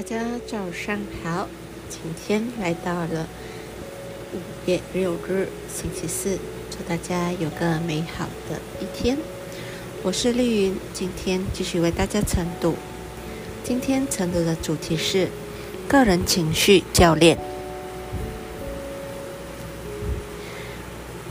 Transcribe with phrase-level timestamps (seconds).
[0.00, 1.46] 大家早上好，
[1.90, 3.28] 今天来到了
[4.32, 6.38] 五月六日，星期四，
[6.70, 9.18] 祝大家有个美好的一天。
[10.02, 12.76] 我是丽云，今天继续为大家晨读。
[13.62, 15.28] 今天晨读的主题是
[15.86, 17.36] 个人情绪教练。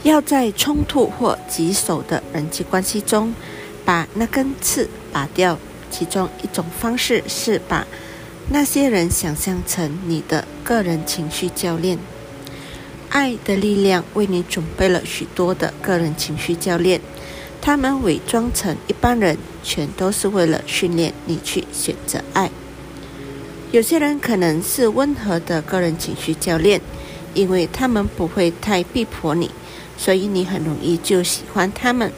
[0.03, 3.33] 要在冲突或棘手的人际关系中，
[3.83, 5.57] 把那根刺拔掉。
[5.89, 7.87] 其中一种方式是把
[8.51, 11.99] 那些人想象成你的个人情绪教练。
[13.09, 16.99] 爱的力量为你准备了许多的个人情绪教练，
[17.61, 22.49] 他们伪装成一般人，全都是为了训练你去选择爱。
[23.71, 26.81] 有些人可能是温和的个人情绪教练，
[27.35, 29.51] 因为他们不会太逼迫你，
[29.95, 32.11] 所以你很容易就喜欢他们。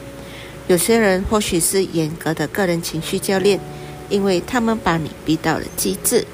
[0.66, 3.60] 有些人或许是严格的个人情绪教练，
[4.08, 6.26] 因为他们把你逼到了极致，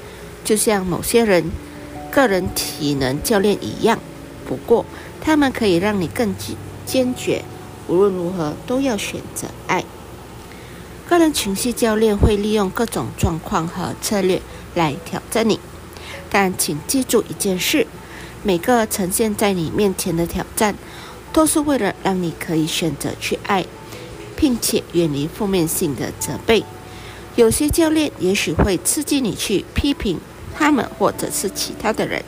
[0.43, 1.51] 就像某些人
[2.11, 3.99] 个人体能教练一样。
[4.47, 4.85] 不过，
[5.21, 7.43] 他们可以让你更坚坚决，
[7.87, 9.83] 无论如何都要选择爱。
[11.07, 14.41] 个人情绪教练会利用各种状况和策略
[14.75, 15.59] 来挑战你，
[16.29, 17.87] 但请记住一件事：
[18.43, 20.75] 每个呈现在你面前的挑战，
[21.31, 23.65] 都是为了让你可以选择去爱。
[24.41, 26.63] 并且远离负面性的责备。
[27.35, 30.19] 有些教练也许会刺激你去批评
[30.55, 32.23] 他们或者是其他的人，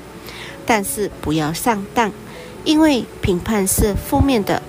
[0.66, 2.12] 但是不要上当，
[2.64, 4.62] 因为评判是负面的，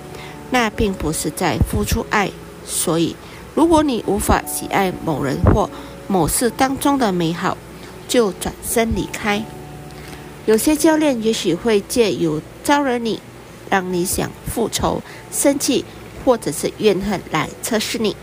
[0.50, 2.30] 那并不是在付出爱。
[2.66, 3.14] 所以，
[3.54, 5.70] 如果你无法喜爱某人或
[6.08, 7.56] 某事当中的美好，
[8.08, 9.44] 就转身离开。
[10.46, 13.20] 有些教练也许会借由招惹你，
[13.70, 15.84] 让你想复仇、生气。
[16.24, 18.14] 或者是怨恨来测试你，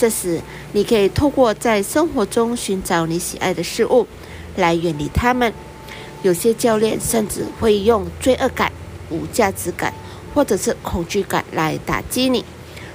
[0.00, 0.40] 这时
[0.72, 4.06] 你可以透过在生活中寻找你喜爱的事物，
[4.56, 5.52] 来远离他们。
[6.22, 8.72] 有些教练甚至会用罪恶感、
[9.10, 9.92] 无价值感
[10.32, 12.42] 或者是恐惧感来打击你，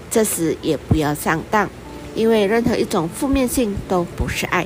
[0.10, 1.70] 这时也不要上当，
[2.16, 4.66] 因为任何一种负面性都不是爱。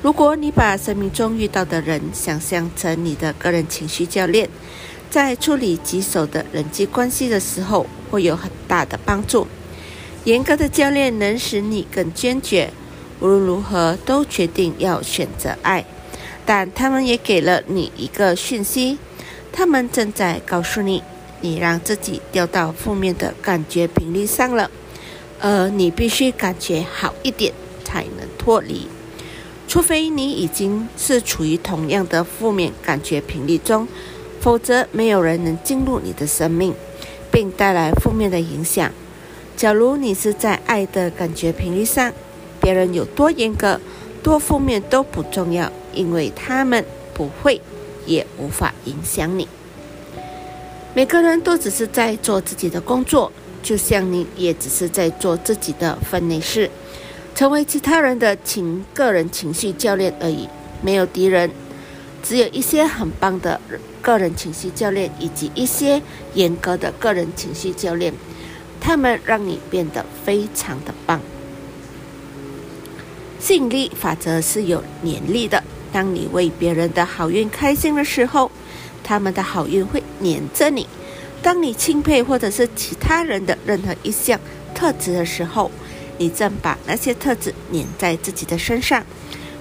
[0.00, 4.48] 如果你把生命中遇到的人想象成你的个人情绪教练，
[5.10, 9.46] 在处理棘手的人际关系的时候，会有很大的帮助。
[10.24, 12.70] 严格的教练能使你更坚决，
[13.20, 15.84] 无论如何都决定要选择爱。
[16.46, 18.98] 但他们也给了你一个讯息，
[19.52, 21.02] 他们正在告诉你，
[21.40, 24.70] 你让自己掉到负面的感觉频率上了，
[25.40, 27.52] 而你必须感觉好一点
[27.84, 28.86] 才能脱离。
[29.66, 33.88] 除非你已经是处于同样的负面感觉频率中。
[34.40, 36.74] 否则，没有人能进入你的生命，
[37.30, 38.92] 并带来负面的影响。
[39.56, 42.12] 假如你是在爱的感觉频率上，
[42.60, 43.80] 别人有多严格、
[44.22, 47.60] 多负面都不重要，因为他们不会，
[48.06, 49.46] 也无法影响你。
[50.94, 53.30] 每个人都只是在做自己的工作，
[53.62, 56.68] 就像你也只是在做自己的分内事，
[57.34, 60.48] 成为其他人的情个人情绪教练而已，
[60.82, 61.50] 没有敌人。
[62.22, 63.60] 只有一些很棒的
[64.00, 66.00] 个人情绪教练，以及一些
[66.34, 68.14] 严格的个人情绪教练，
[68.82, 71.20] 他们让你变得非常的棒。
[73.38, 75.62] 吸引力法则是有黏力的。
[75.92, 78.50] 当你为别人的好运开心的时候，
[79.04, 80.84] 他们的好运会黏着你；
[81.42, 84.40] 当你钦佩或者是其他人的任何一项
[84.74, 85.70] 特质的时候，
[86.18, 89.04] 你正把那些特质黏在自己的身上。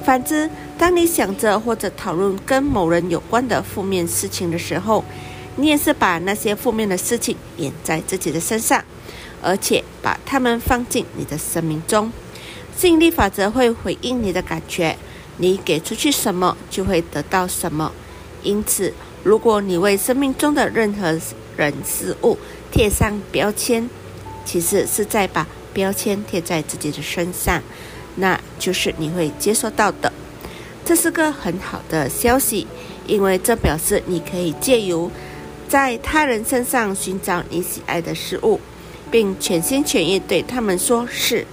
[0.04, 5.04] 反之，当你想着或者讨论跟某人有关的负面事情的时候，
[5.58, 8.84] 你也是把那些负面的事情演在自己的身上，
[9.42, 12.12] 而且把它们放进你的生命中。
[12.76, 14.98] 吸引力法则会回应你的感觉，
[15.38, 17.92] 你给出去什么，就会得到什么。
[18.42, 21.20] 因此，如果你为生命中的任何
[21.58, 22.38] 人事物
[22.72, 23.88] 贴上标签，
[24.46, 27.62] 其实是在把标签贴在自己的身上。
[28.16, 30.12] 那就是你会接收到的，
[30.84, 32.66] 这是个很好的消息，
[33.06, 35.12] 因为这表示你可以借由
[35.72, 38.60] 在他人身上寻找你喜爱的事物，
[39.10, 41.48] 并全心全意对他们说是，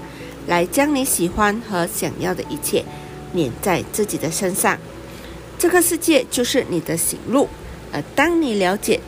[0.49, 2.85] 来将你喜欢和想要的一切
[3.33, 4.77] 粘在自己的身上。
[5.57, 7.49] 这个世界就是你的行路，
[7.93, 8.99] 而当你了解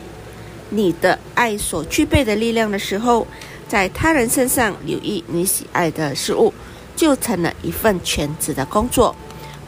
[0.69, 3.27] 你的爱所具备的力量的时候，
[3.67, 6.53] 在他人身上留意你喜爱的事物。
[6.93, 9.15] 就成了一份全职的工作。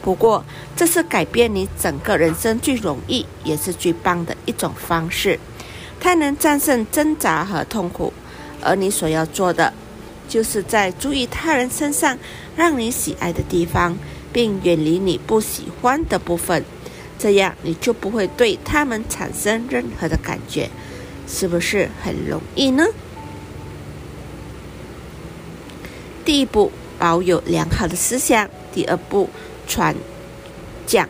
[0.04, 0.44] 不过，
[0.76, 5.40] 这是改变你整个人生最容易也是最棒的一种方式。
[5.98, 8.12] 它能战胜挣扎和痛苦，
[8.60, 9.72] 而你所要做的，
[10.28, 12.18] 就是在注意他人身上
[12.54, 13.96] 让你喜爱的地方，
[14.30, 16.62] 并远离你不喜欢的部分，
[17.18, 20.68] 这样你就不会对他们产生任何的感觉，
[21.26, 22.84] 是不是很容易呢？
[26.26, 29.30] 第一步，保有良好的思想；第二步，
[29.66, 29.94] 传
[30.86, 31.08] 讲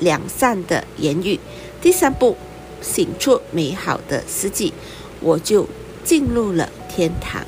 [0.00, 1.38] 良善的言语；
[1.80, 2.36] 第三步，
[2.80, 4.72] 醒出美好的事迹，
[5.20, 5.68] 我就
[6.04, 7.44] 进入了天堂。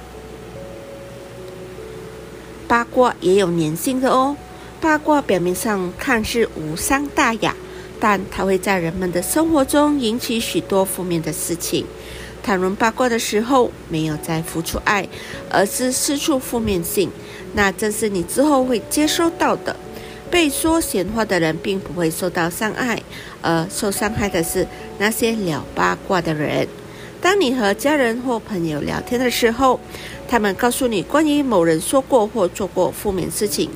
[2.66, 4.36] 八卦也有粘性的哦。
[4.80, 7.56] 八卦表面上看似无伤大雅，
[7.98, 11.86] 但它会在人们的生活中引起许多负面的事情。
[12.42, 15.08] 谈论八卦的时候，没有在付出爱，
[15.50, 17.10] 而是失去负面性，
[17.54, 19.74] 那正是你之后会接收到的。
[20.30, 23.00] 被说闲话的人并不会受到伤害，
[23.42, 24.66] 而受伤害的是
[24.98, 26.66] 那些聊八卦的人。
[27.20, 29.80] 当你和家人或朋友聊天的时候，
[30.28, 33.70] 他们告诉你关于某人说过或做过负面事情，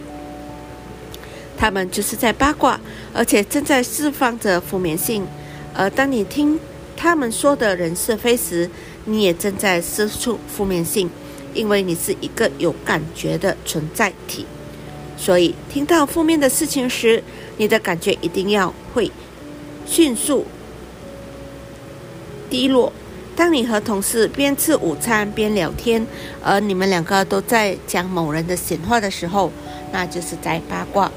[1.57, 2.79] 他们就是在八卦，
[3.13, 5.27] 而且正在释放着负面性。
[5.75, 6.59] 而当你听
[6.97, 8.71] 他们说的人是非时，
[9.07, 11.11] 你也正在释出负面性，
[11.55, 14.47] 因为你是一个有感觉的存在体。
[15.17, 17.23] 所以，听到负面的事情时，
[17.57, 19.11] 你的感觉一定要会
[19.87, 20.47] 迅速
[22.51, 22.93] 低落。
[23.35, 26.07] 当你和同事边吃午餐边聊天，
[26.43, 29.51] 而你们两个都在讲某人的闲话的时候，
[29.93, 31.11] 那就是在八卦。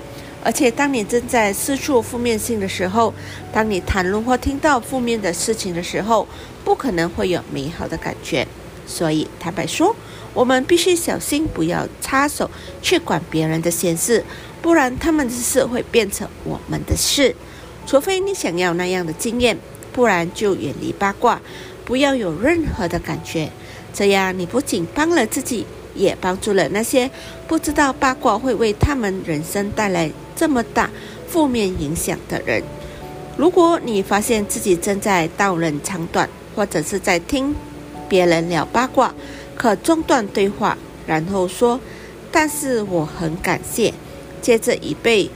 [0.44, 3.14] 而且，当你正在四处负面性的时候，
[3.52, 6.28] 当你谈论或听到负面的事情的时候，
[6.64, 8.48] 不可能会有美好的感觉。
[8.86, 9.96] 所以，坦白说，
[10.36, 12.52] 我们必须小心，不要插手
[12.84, 14.24] 去管别人的闲事，
[14.62, 17.34] 不然他们的事会变成我们的事。
[17.88, 19.58] 除非你想要那样的经验，
[19.94, 21.42] 不然就远离八卦。
[21.86, 23.50] 不要有任何的感觉，
[23.94, 27.10] 这样你不仅帮了自己，也帮助了那些
[27.48, 30.90] 不知道八卦会为他们人生带来这么大
[31.28, 32.62] 负面影响的人。
[33.38, 37.54] 如果你发现自己正在道人长短，或者是在听
[38.10, 39.14] 别人聊八卦，
[39.56, 41.80] 可中断对话，然后说
[42.32, 43.94] ：“但是我很感谢。”
[44.42, 45.30] 接着已被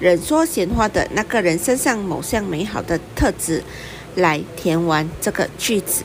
[0.00, 3.62] 人说闲话的那个人身上某项美好的特质。
[4.16, 6.04] 来填完这个句子。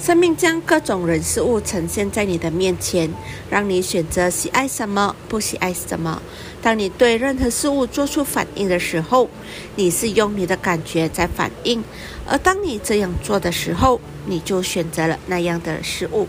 [0.00, 3.10] 生命将各种人事物呈现在你的面前，
[3.50, 6.22] 让你选择喜爱什么，不喜爱什么。
[6.62, 9.28] 当你对任何事物做出反应的时候，
[9.76, 11.84] 你是用你的感觉在反应，
[12.26, 16.26] 而当你这样做的时候，你就选择了那样的事物。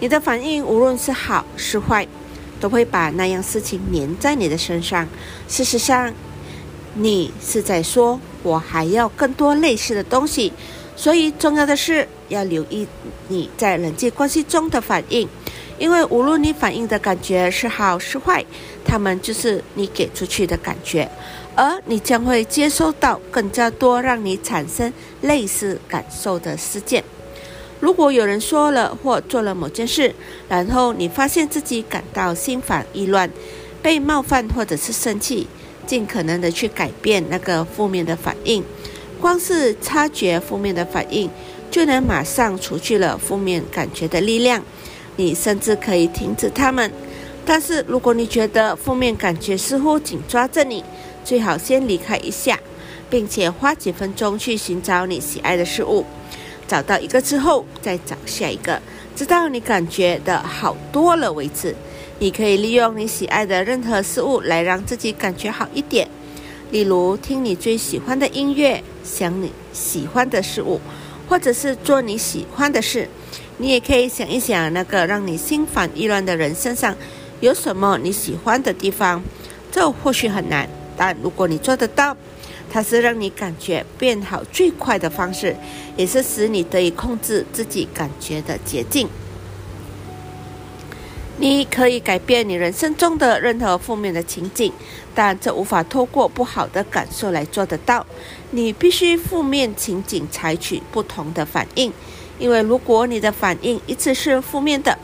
[0.00, 2.08] 你的反应无论是好是坏。
[2.58, 5.06] 都会把那样事情粘在你的身上。
[5.46, 6.10] 事实上，
[6.94, 10.50] 你是在说我还要更多类似的东西。
[10.96, 12.86] 所以，重要的是要留意
[13.28, 15.28] 你在人际关系中的反应，
[15.78, 18.44] 因为无论你反应的感觉是好是坏，
[18.84, 21.08] 他们就是你给出去的感觉，
[21.54, 24.92] 而你将会接收到更加多让你产生
[25.22, 27.02] 类似感受的事件。
[27.78, 30.14] 如果有人说了或做了某件事，
[30.48, 33.30] 然后你发现自己感到心烦意乱、
[33.82, 35.46] 被冒犯或者是生气，
[35.86, 38.64] 尽可能的去改变那个负面的反应。
[39.20, 41.30] 光是察觉负面的反应，
[41.70, 44.62] 就能马上除去了负面感觉的力量。
[45.16, 46.90] 你甚至可以停止它们。
[47.44, 50.84] 但是如果你觉得负面感觉似乎紧抓着你，
[51.24, 52.58] 最好先离开一下，
[53.08, 56.04] 并且花几分钟去寻找你喜爱的事物。
[56.66, 58.82] 找到一个之后，再找下一个，
[59.14, 61.74] 直到你感觉的好多了为止。
[62.18, 66.08] 你可以利用你喜爱的任何事物来让自己感觉好一点，
[66.72, 70.80] 例如听你最喜欢的音乐，想你喜欢的事物，
[71.28, 73.08] 或者是做你喜欢的事。
[73.58, 76.94] 你也可以想一想，那个让你心烦意乱的人身上
[77.40, 79.22] 有什么你喜欢的地方。
[79.70, 82.16] 这或许很难，但如果你做得到。
[82.68, 85.56] 它是让你感觉变好最快的方式，
[85.96, 89.08] 也是使你得以控制自己感觉的捷径。
[91.38, 94.72] 你可以改变你人生中的任何负面的情景，
[95.14, 98.04] 但这无法透过不好的感受来做得到。
[98.52, 101.92] 你必须负面情景采取不同的反应，
[102.38, 104.96] 因为如果你的反应一直是负面的，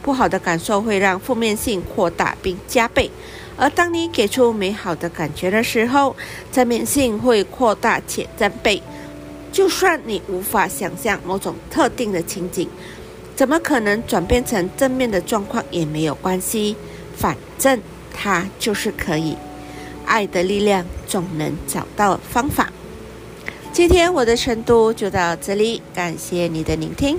[0.00, 3.10] 不好的感受会让负面性扩大并加倍。
[3.56, 6.14] 而当你给出美好的感觉的时候，
[6.52, 8.80] 正面性会扩大且增倍。
[9.52, 12.68] 就算你无法想象某种特定的情景，
[13.40, 16.76] 怎么可能转变成正面的状况也没有关系，
[17.16, 17.80] 反正
[18.12, 19.34] 它就是可以。
[20.04, 22.70] 爱的力量总能找到方法。
[23.72, 27.18] 今天我的晨读就到这里，感谢你的聆听。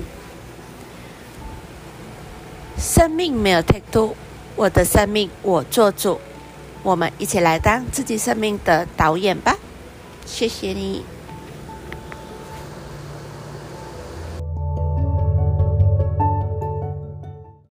[2.78, 4.14] 生命没有太多
[4.54, 6.20] 我的生命我做主。
[6.84, 9.58] 我们一起来当自己生命的导演吧。
[10.24, 11.04] 谢谢你。